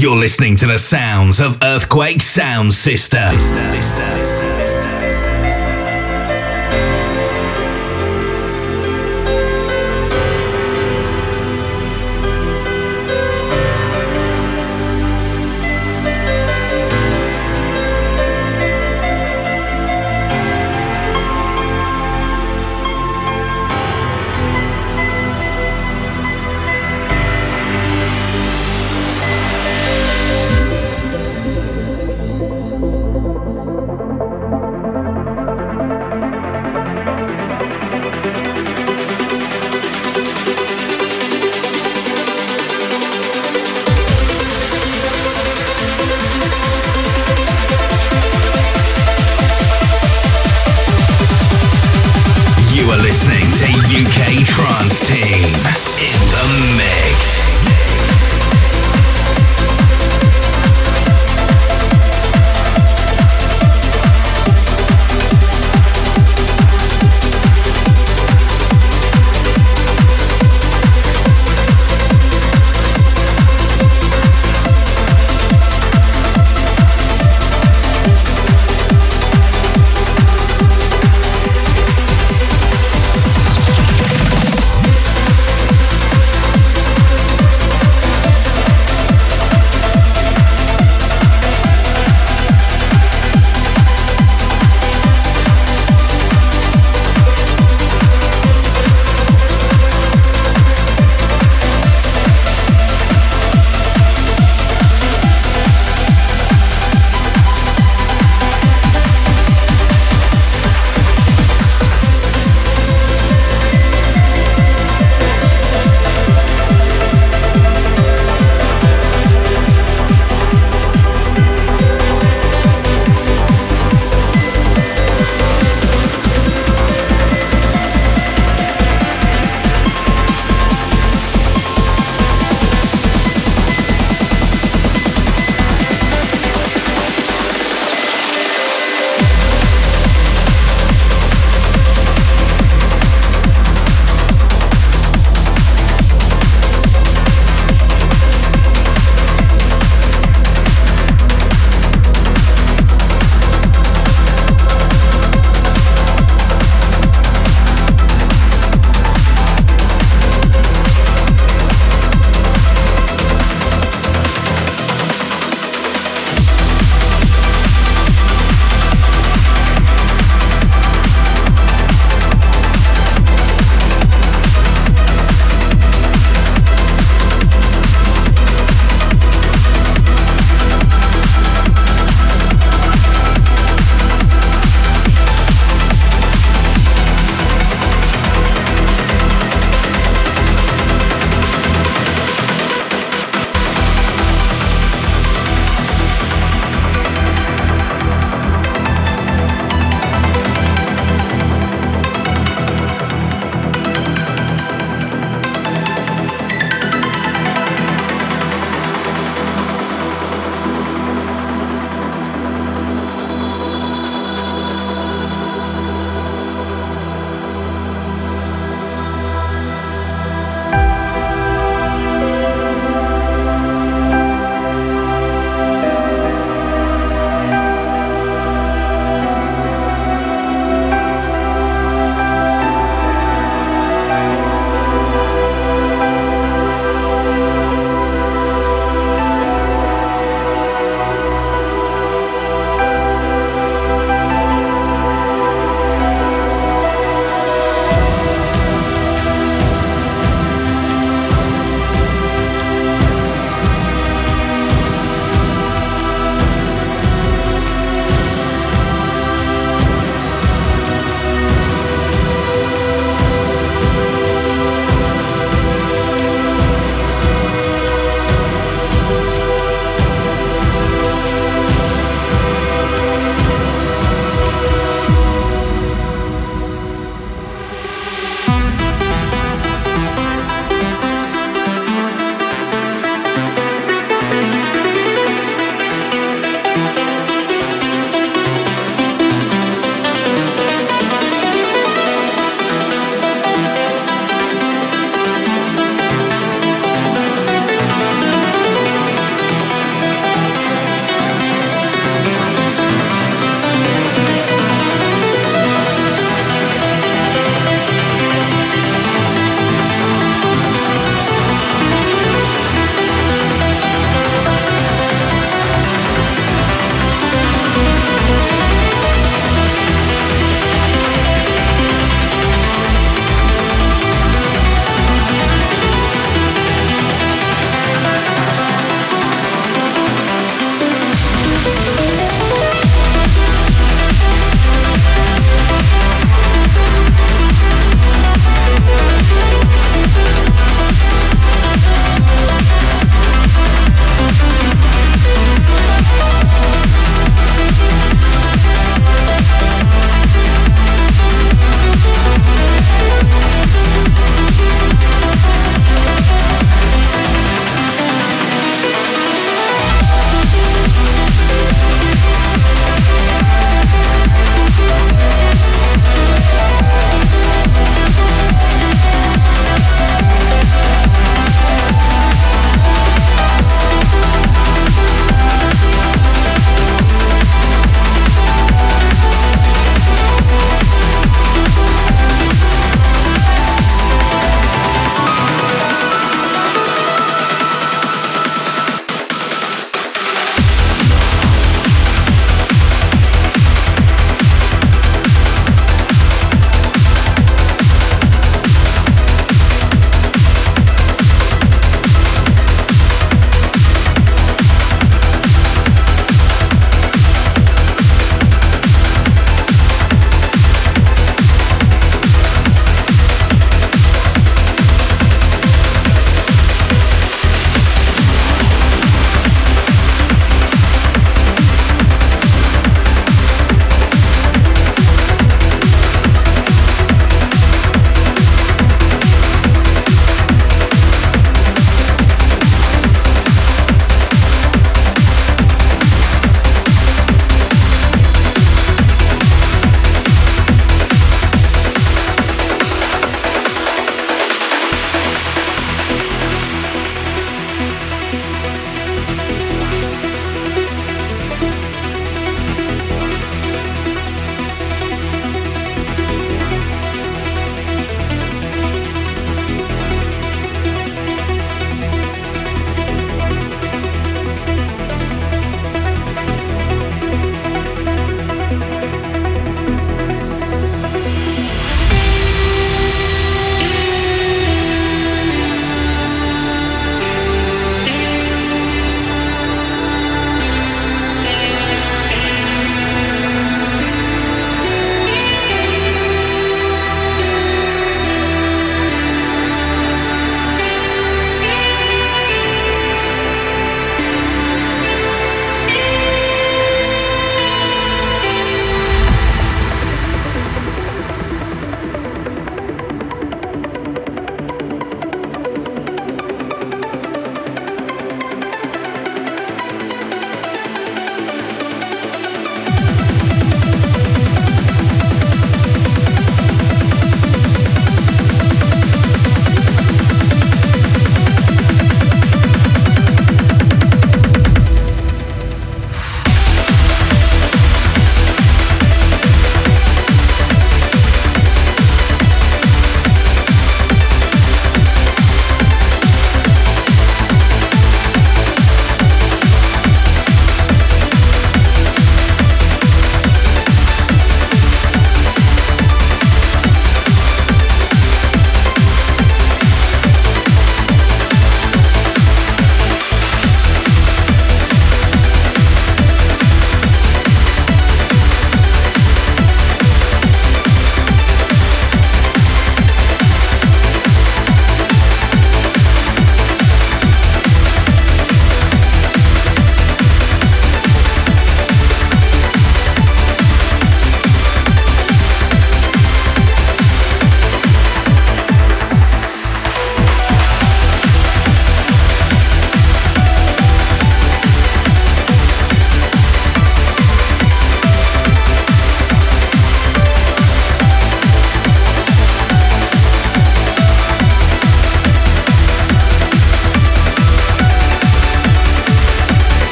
You're 0.00 0.16
listening 0.16 0.56
to 0.56 0.66
the 0.66 0.78
sounds 0.78 1.40
of 1.40 1.58
Earthquake 1.62 2.22
Sound 2.22 2.72
System. 2.72 3.34
You're 3.34 4.19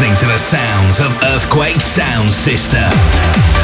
listening 0.00 0.16
to 0.16 0.26
the 0.32 0.38
sounds 0.38 1.00
of 1.00 1.12
Earthquake 1.24 1.78
Sound 1.78 2.30
System. 2.30 3.59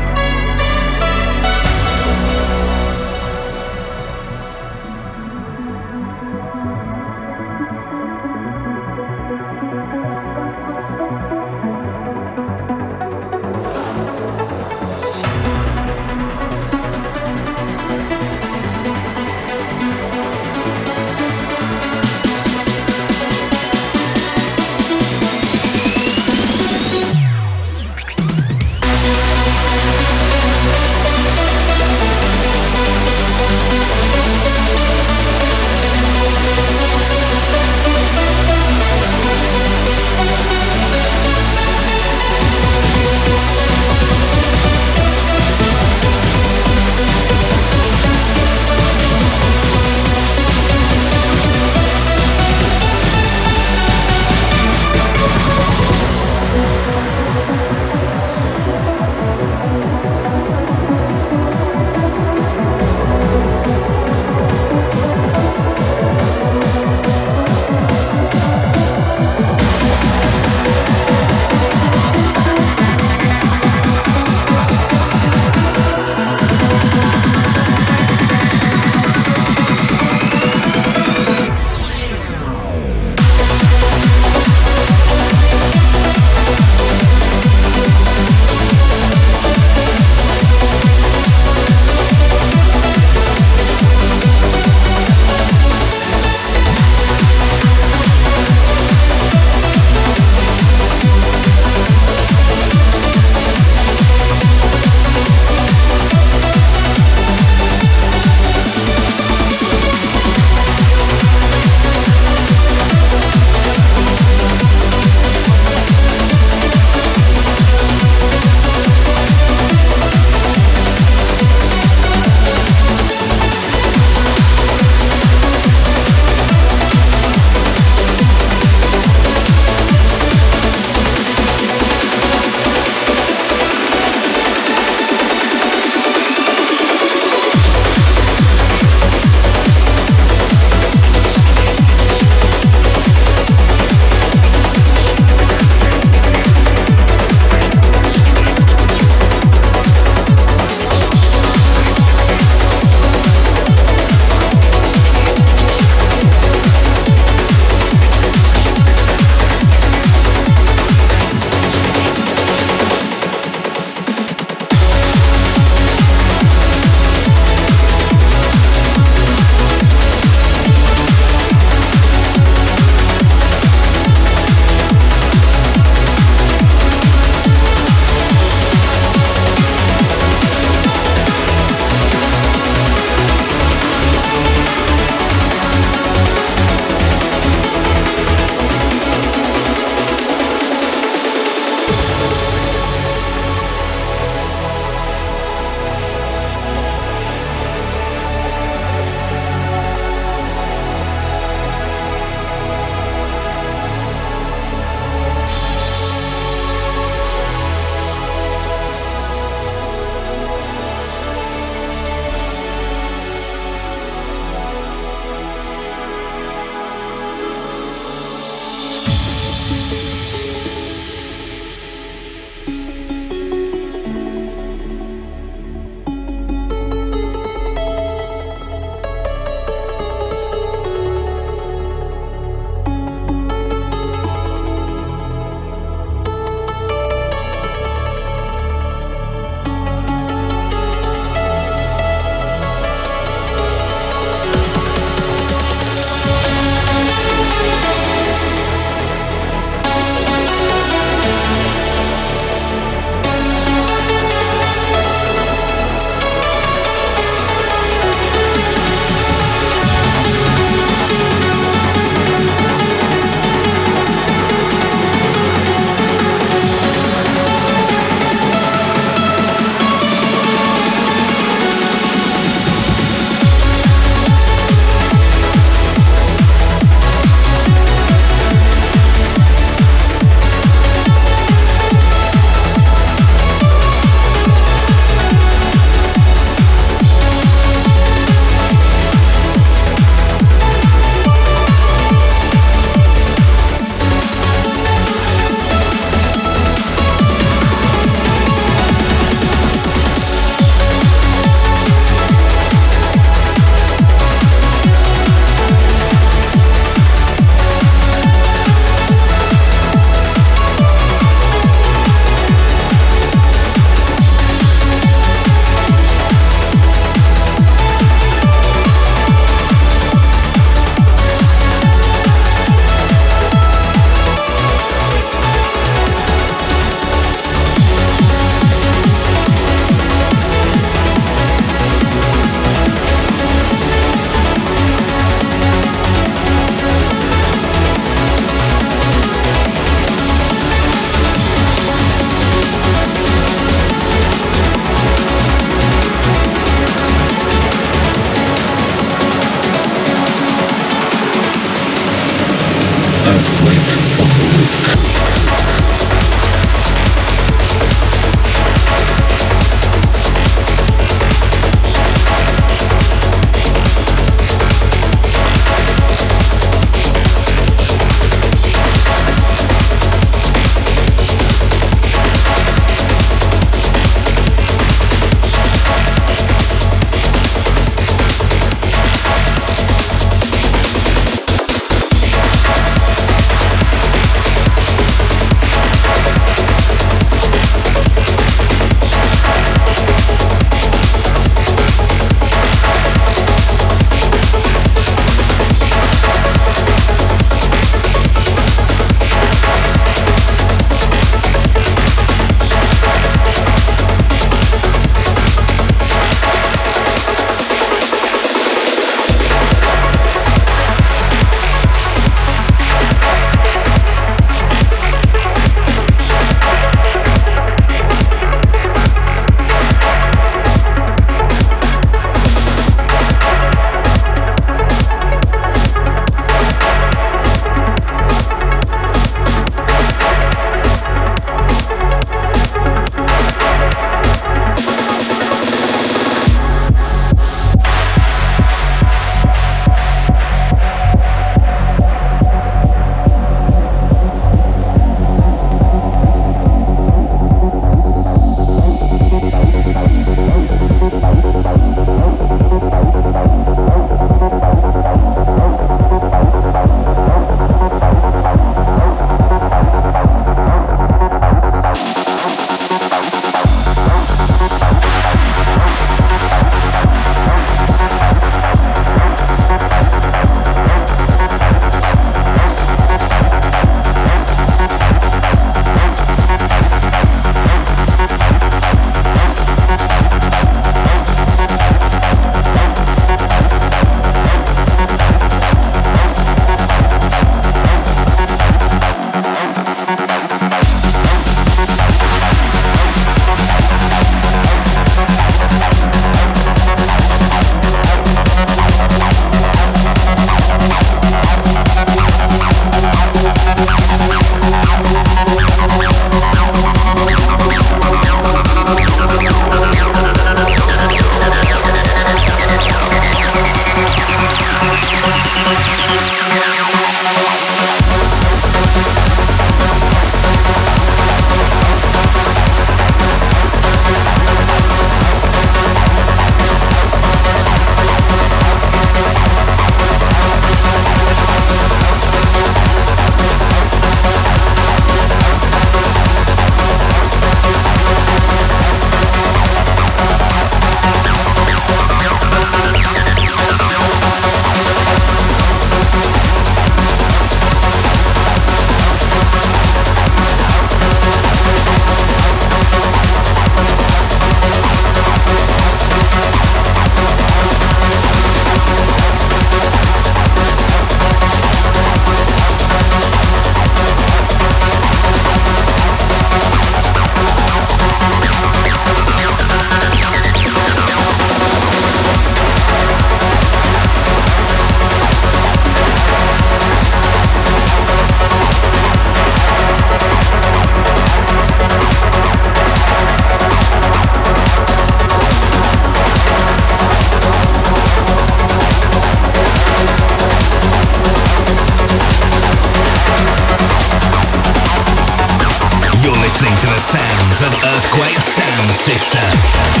Sound 598.51 598.91
System. 598.91 600.00